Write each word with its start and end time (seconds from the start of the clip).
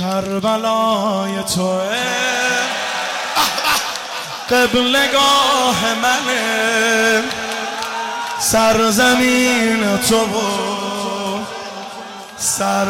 کربلای 0.00 1.42
توه. 1.54 1.96
قبلگاه 4.50 5.94
منه. 6.02 7.22
سرزمین 8.38 9.98
تو 10.08 10.16
و 10.16 10.40
سر 12.38 12.86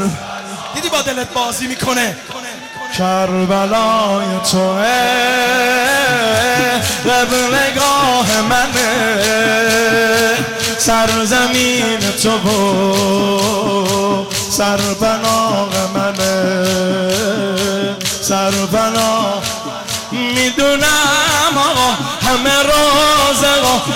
دیدی 0.74 0.88
با 0.88 1.02
دلت 1.02 1.32
بازی 1.32 1.66
می‌کنه؟ 1.66 2.16
کربلای 2.98 4.26
توه. 4.50 4.86
قبلگاه 7.04 8.40
منه. 8.40 8.90
سرزمین 10.78 12.00
تو 12.22 12.30
و 12.30 13.30
سربناغ 14.50 15.89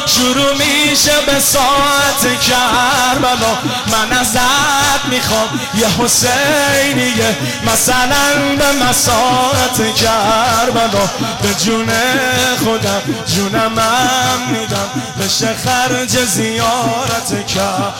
شروع 0.06 0.52
میشه 0.52 1.12
به 1.26 1.40
ساعت 1.40 2.40
کربلا. 2.40 3.54
من 3.86 4.18
ازت 4.18 5.04
می‌خوام 5.10 5.60
یه 5.74 5.86
حسینیه. 5.86 7.36
مثلا 7.66 8.56
به 8.58 8.84
مساعت 8.86 9.94
کربلا. 9.94 11.08
به 11.42 11.54
جون 11.64 11.88
خودم 12.64 13.02
جونم 13.26 13.78
هم 13.78 14.50
میدم. 14.50 14.88
بشه 15.20 15.54
خرج 15.64 16.24
زیارت 16.24 17.46
کرد 17.46 17.94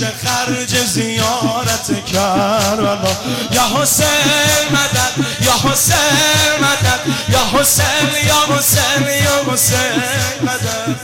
بشه 0.00 0.12
خرج 0.26 0.84
زیارت 0.86 2.04
کربلا. 2.12 3.10
یا 3.52 3.62
حسین 3.62 4.68
مدد 4.70 5.26
یا 5.40 5.52
حسین 5.52 6.60
مدد 6.60 7.00
یا 7.28 7.60
حسین 7.60 8.26
یا 8.26 8.56
حسین 8.56 9.02
یا 9.24 9.52
حسین 9.52 10.02
مدد. 10.42 10.96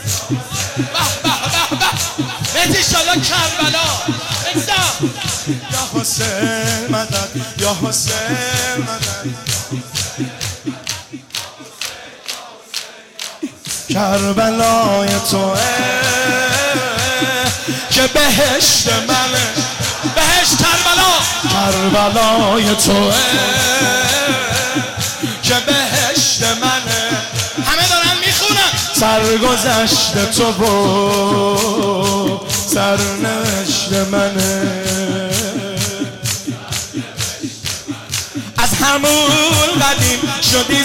به 2.53 2.59
به 2.59 2.67
به 2.67 2.73
به. 2.73 2.81
شالا 2.81 3.13
کربلا. 3.13 3.87
یا 5.71 6.01
حسین 6.01 6.87
مدد 6.89 7.29
یا 7.59 7.77
حسین 7.83 8.77
مدد. 8.77 9.47
کربلای 13.89 15.19
تو 15.31 15.53
که 17.97 18.07
بهشت 18.07 18.89
منه. 19.07 19.47
بهش 20.15 20.49
کربلا. 20.59 21.13
کربلای 21.53 22.75
تو 22.75 23.11
که 25.43 25.53
بهشت 25.53 26.43
منه. 26.43 27.09
همه 27.65 27.87
دارن 27.89 28.17
می‌خونن. 28.25 28.71
سرگذشت 28.93 30.31
تو 30.31 30.47
و 30.63 32.39
سرنوشت 32.73 33.91
منه. 34.11 34.83
از 38.57 38.69
همون 38.81 39.79
قدیم 39.81 40.19
شدی 40.51 40.83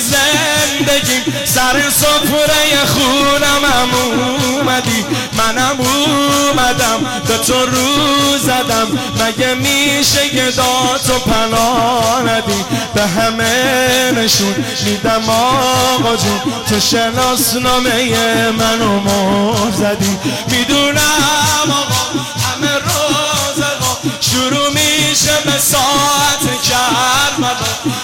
زندگیم 0.78 1.22
سر 1.44 1.90
سفره 1.90 2.86
خونم 2.86 3.64
هم 3.64 3.88
اومدی. 3.94 5.04
منم 5.32 5.76
اومدم. 5.80 7.22
به 7.28 7.38
تو 7.38 7.66
رو 7.66 8.38
زدم. 8.38 8.98
مگه 9.20 9.54
میشه 9.54 10.34
یه 10.34 10.50
داد 10.50 11.10
و 11.10 11.18
پناه 11.18 12.22
ندی؟ 12.22 12.64
به 12.94 13.02
همه 13.06 14.12
نشون 14.16 14.64
میدم 14.84 15.30
آقا 15.30 16.16
جون. 16.16 16.40
تو 16.68 16.80
شناسنامه 16.80 18.50
منو 18.50 19.00
مر 19.00 19.70
زدی. 19.70 20.18
می‌دونم 20.50 21.70
آقا 21.70 22.02
همه 22.44 22.72
روزقا 22.74 23.98
شروع 24.20 24.68
میشه 24.68 25.32
به 25.44 25.58
ساعت 25.58 26.62
کربلا 26.62 27.54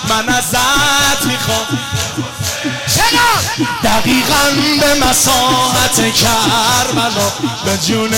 من 0.09 0.29
ازت 0.29 1.27
می‌خوام 1.27 1.79
دقیقا 3.85 4.45
به 4.81 5.07
مساحت 5.07 6.15
کربلا. 6.15 7.29
به 7.65 7.79
جون 7.87 8.11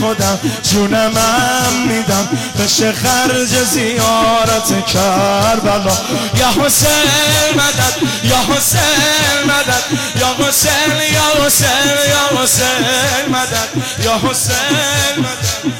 خودم 0.00 0.38
جونم 0.62 1.16
هم 1.16 1.86
میدم. 1.86 2.28
بشه 2.58 2.92
خرج 2.92 3.64
زیارت 3.64 4.86
کربلا. 4.86 5.96
یا 6.36 6.48
حسین 6.64 7.54
مدد 7.54 7.96
یا 8.24 8.36
حسین 8.36 9.42
مدد. 9.46 9.82
یا 10.20 10.46
حسین 10.48 11.12
یا 11.12 11.46
حسین 11.46 11.68
یا 12.08 12.42
حسین 12.42 13.28
مدد. 13.28 13.68
یا 14.04 14.18
حسین 14.30 15.18
مدد. 15.18 15.72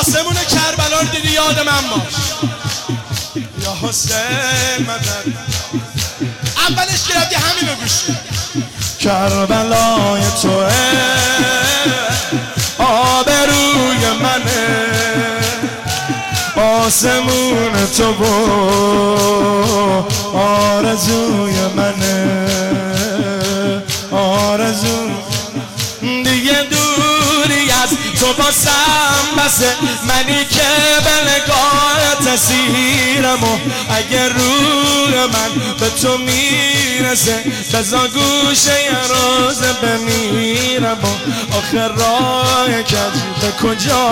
آسمون 0.00 0.34
کربلا 0.34 1.00
رو 1.00 1.06
دیدی؟ 1.08 1.28
یاد 1.28 1.58
من 1.58 1.88
باش. 1.90 2.14
یا 3.64 3.88
حسین 3.88 4.86
مدد. 4.86 5.48
اولش 6.68 7.08
گرفتی 7.08 7.34
همین 7.34 7.74
گوش 7.74 7.92
کربلای 9.00 10.22
تو 10.42 10.62
آبروی 12.78 14.10
منه 14.22 14.88
آسمون 16.56 17.86
تو 17.96 18.12
و 18.12 19.07
از 27.88 28.20
تو 28.20 28.32
باسم 28.42 29.36
بسه. 29.38 29.76
منی 30.08 30.44
که 30.44 30.60
به 31.04 31.30
نگاه 31.30 32.34
تسیرم 32.34 33.44
و 33.44 33.58
اگه 33.94 34.28
روح 34.28 35.26
من 35.26 35.74
به 35.80 35.90
تو 35.90 36.18
می‌رسه 36.18 37.44
بزا 37.74 38.08
گوشه 38.08 38.82
یه 38.82 38.98
روز 39.08 39.58
بمیرم 39.62 40.98
و 41.02 41.06
آخر 41.56 41.88
راه 41.88 42.82
کج 42.82 42.94
به 43.40 43.52
کجا 43.62 44.10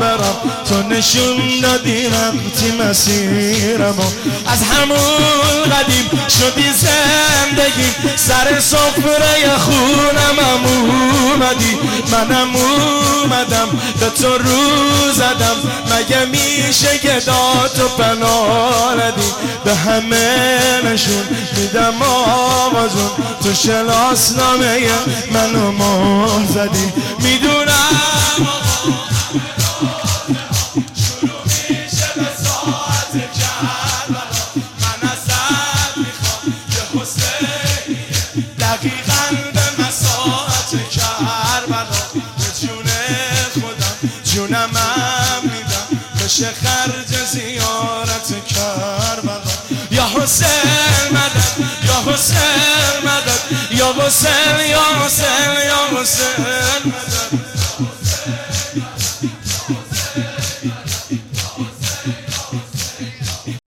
برم؟ 0.00 0.36
تو 0.68 0.82
نشون 0.82 1.60
دادی 1.62 2.06
رفتی 2.06 2.72
مسیرم 2.80 3.98
و 3.98 4.04
از 4.50 4.62
همون 4.62 5.62
قدیم 5.62 6.10
شدی 6.28 6.72
زندگی. 6.72 8.16
سر 8.16 8.60
سفره 8.60 9.58
خونم 9.58 10.38
هم 10.38 11.07
اومدی 11.38 11.78
منم 12.12 12.56
اومدم 12.56 13.68
به 14.00 14.10
تو 14.10 14.38
رو 14.38 15.12
زدم. 15.12 15.56
مگه 15.90 16.24
میشه 16.24 16.98
که 16.98 17.20
داد 17.26 17.78
و 17.78 17.88
پناه 17.88 18.94
ندی؟ 18.94 19.32
به 19.64 19.74
همه 19.74 20.82
نشون 20.84 21.22
میدم 21.56 22.02
آقا 22.02 22.88
جون 22.88 23.10
تو 23.42 23.54
شناسنامه 23.54 24.88
منو 25.32 25.72
مر 25.72 26.44
زدی. 26.46 26.92
می‌دونم 27.18 27.68
شروع 30.94 31.48
بشه 46.38 46.52
خرج 46.52 47.24
زیارت 47.26 48.46
کربلا. 48.46 49.40
یا 49.90 50.06
حسین 50.06 51.10
مدد 51.10 51.56
یا 51.84 52.12
حسین 52.12 53.04
مدد 53.04 53.40
یا 53.70 53.94
حسین 54.06 54.70
یا 54.70 55.04
حسین. 55.04 55.37